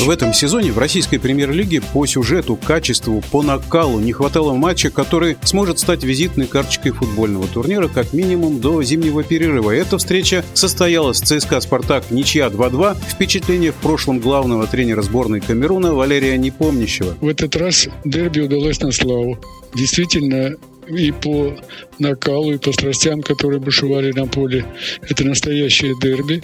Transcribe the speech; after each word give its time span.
В 0.00 0.08
этом 0.08 0.32
сезоне 0.32 0.72
в 0.72 0.78
российской 0.78 1.18
премьер-лиге 1.18 1.82
по 1.82 2.06
сюжету, 2.06 2.56
качеству, 2.56 3.22
по 3.30 3.42
накалу 3.42 4.00
не 4.00 4.12
хватало 4.12 4.54
матча, 4.54 4.88
который 4.88 5.36
сможет 5.42 5.78
стать 5.78 6.04
визитной 6.04 6.46
карточкой 6.46 6.92
футбольного 6.92 7.46
турнира 7.46 7.86
как 7.86 8.14
минимум 8.14 8.60
до 8.60 8.82
зимнего 8.82 9.22
перерыва. 9.22 9.72
Эта 9.72 9.98
встреча 9.98 10.42
состоялась 10.54 11.20
ЦСКА 11.20 11.60
«Спартак» 11.60 12.10
ничья 12.10 12.46
2-2. 12.46 12.96
Впечатление 13.10 13.72
в 13.72 13.76
прошлом 13.76 14.20
главного 14.20 14.66
тренера 14.66 15.02
сборной 15.02 15.42
Камеруна 15.42 15.92
Валерия 15.92 16.38
Непомнящего. 16.38 17.14
В 17.20 17.28
этот 17.28 17.54
раз 17.56 17.86
дерби 18.06 18.40
удалось 18.40 18.80
на 18.80 18.92
славу. 18.92 19.38
Действительно, 19.74 20.56
и 20.90 21.10
по 21.12 21.56
накалу, 21.98 22.52
и 22.52 22.58
по 22.58 22.72
страстям, 22.72 23.22
которые 23.22 23.60
бушевали 23.60 24.12
на 24.12 24.26
поле. 24.26 24.64
Это 25.02 25.24
настоящее 25.24 25.94
дерби. 26.00 26.42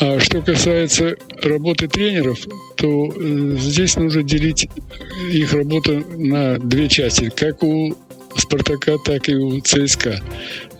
А 0.00 0.18
что 0.20 0.42
касается 0.42 1.16
работы 1.42 1.88
тренеров, 1.88 2.38
то 2.76 3.12
э, 3.14 3.56
здесь 3.58 3.96
нужно 3.96 4.22
делить 4.22 4.68
их 5.30 5.52
работу 5.52 6.04
на 6.16 6.58
две 6.58 6.88
части. 6.88 7.30
Как 7.34 7.62
у 7.62 7.96
«Спартака», 8.36 8.96
так 9.04 9.28
и 9.28 9.34
у 9.34 9.60
ЦСКА. 9.60 10.20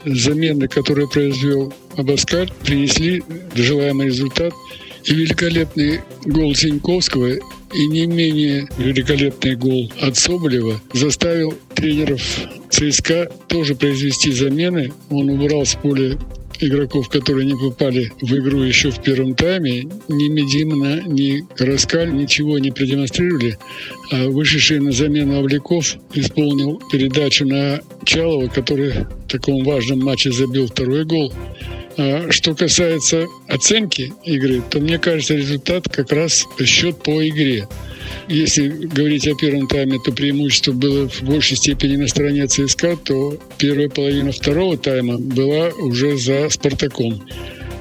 Замены, 0.05 0.69
которые 0.69 1.09
произвел 1.09 1.73
Абаскаль, 1.97 2.53
принесли 2.65 3.23
желаемый 3.55 4.07
результат– 4.07 4.53
и 5.09 5.15
великолепный 5.15 6.01
гол 6.27 6.55
Синьковского 6.55 7.37
и 7.73 7.87
не 7.87 8.07
менее 8.07 8.69
великолепный 8.79 9.57
гол 9.57 9.93
от 10.01 10.17
Соболева 10.17 10.81
заставил 10.93 11.55
тренеров 11.75 12.23
ЦСКА 12.71 13.31
тоже 13.47 13.75
произвести 13.75 14.33
замены. 14.33 14.93
Он 15.11 15.31
убрал 15.31 15.65
с 15.65 15.75
поля 15.75 16.19
игроков, 16.61 17.09
которые 17.09 17.47
не 17.47 17.55
попали 17.55 18.13
в 18.21 18.35
игру 18.35 18.63
еще 18.63 18.91
в 18.91 19.03
первом 19.03 19.35
тайме, 19.35 19.85
ни 20.09 20.29
Медимна, 20.29 21.03
ни 21.07 21.45
Раскаль 21.59 22.13
ничего 22.13 22.59
не 22.59 22.71
продемонстрировали. 22.71 23.59
А 24.11 24.29
вышедший 24.29 24.81
на 24.81 24.93
замену 24.93 25.39
Овляков 25.39 25.97
исполнил 26.15 26.81
передачу 26.91 27.47
на 27.47 27.81
Чалова, 28.05 28.49
который 28.49 28.93
в 28.93 29.29
таком 29.29 29.65
важном 29.65 30.01
матче 30.01 30.33
забил 30.33 30.67
второй 30.67 31.05
гол. 31.05 31.33
А 31.97 32.31
что 32.31 32.55
касается 32.55 33.27
оценки 33.49 34.13
игры, 34.25 34.63
то 34.71 34.79
мне 34.79 34.99
кажется, 34.99 35.35
результат 35.35 35.89
как 35.89 36.13
раз 36.13 36.47
счет 36.65 37.03
по 37.03 37.27
игре. 37.29 37.67
Если 38.29 38.69
говорить 38.69 39.27
о 39.27 39.35
первом 39.35 39.67
тайме, 39.69 39.99
то 40.05 40.13
преимущество 40.13 40.73
было 40.73 41.09
в 41.09 41.23
большей 41.23 41.57
степени 41.57 41.97
на 41.97 42.09
стороне 42.09 42.47
ЦСКА, 42.47 42.97
то 42.97 43.39
первая 43.59 43.89
половина 43.89 44.33
второго 44.33 44.77
тайма 44.77 45.19
была 45.19 45.69
уже 45.79 46.17
за 46.19 46.49
«Спартаком». 46.51 47.23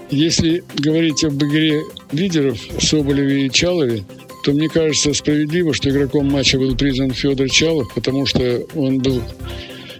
Если 0.09 0.63
говорить 0.77 1.23
об 1.25 1.43
игре 1.43 1.81
лидеров 2.13 2.57
Соболеве 2.79 3.47
и 3.47 3.51
Чалове, 3.51 4.05
то 4.43 4.53
мне 4.53 4.69
кажется 4.69 5.13
справедливо, 5.13 5.73
что 5.73 5.89
игроком 5.89 6.31
матча 6.31 6.57
был 6.57 6.75
признан 6.77 7.11
Федор 7.11 7.49
Чалов, 7.49 7.93
потому 7.93 8.25
что 8.25 8.65
он 8.75 8.99
был 8.99 9.21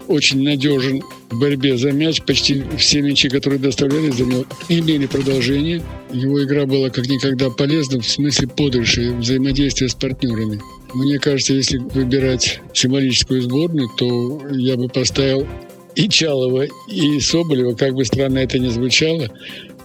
очень 0.08 0.42
надежен 0.42 1.02
в 1.30 1.38
борьбе 1.38 1.76
за 1.76 1.92
мяч. 1.92 2.22
Почти 2.22 2.64
все 2.76 3.02
мячи, 3.02 3.28
которые 3.28 3.58
доставлялись 3.58 4.14
за 4.14 4.24
него, 4.24 4.44
имели 4.68 5.06
продолжение. 5.06 5.82
Его 6.12 6.42
игра 6.42 6.66
была 6.66 6.90
как 6.90 7.08
никогда 7.08 7.50
полезна 7.50 8.00
в 8.00 8.08
смысле 8.08 8.48
подальше 8.48 9.12
взаимодействия 9.12 9.88
с 9.88 9.94
партнерами. 9.94 10.60
Мне 10.94 11.18
кажется, 11.18 11.54
если 11.54 11.78
выбирать 11.78 12.60
символическую 12.72 13.42
сборную, 13.42 13.88
то 13.96 14.42
я 14.52 14.76
бы 14.76 14.88
поставил 14.88 15.46
и 15.94 16.08
Чалова, 16.08 16.64
и 16.88 17.20
Соболева, 17.20 17.74
как 17.74 17.94
бы 17.94 18.04
странно 18.04 18.38
это 18.38 18.58
ни 18.58 18.68
звучало, 18.68 19.28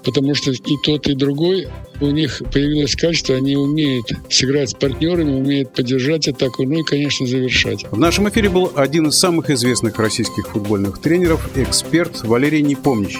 потому 0.03 0.35
что 0.35 0.51
и 0.51 0.77
тот, 0.83 1.07
и 1.07 1.15
другой, 1.15 1.67
у 2.01 2.07
них 2.07 2.41
появилось 2.51 2.95
качество, 2.95 3.35
они 3.35 3.55
умеют 3.55 4.11
сыграть 4.29 4.71
с 4.71 4.73
партнерами, 4.73 5.31
умеют 5.31 5.73
поддержать 5.73 6.27
атаку, 6.27 6.63
ну 6.63 6.79
и, 6.79 6.83
конечно, 6.83 7.25
завершать. 7.25 7.85
В 7.91 7.97
нашем 7.97 8.29
эфире 8.29 8.49
был 8.49 8.71
один 8.75 9.07
из 9.07 9.15
самых 9.15 9.49
известных 9.49 9.97
российских 9.97 10.47
футбольных 10.49 10.99
тренеров, 10.99 11.49
эксперт 11.55 12.23
Валерий 12.23 12.61
Непомнящий. 12.61 13.19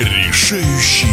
Решающий 0.00 1.06